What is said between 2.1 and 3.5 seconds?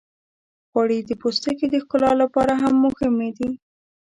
لپاره هم مهمې دي.